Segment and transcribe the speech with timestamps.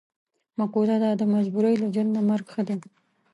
[0.57, 2.75] معقوله ده: د مجبورۍ له ژوند نه مرګ ښه دی.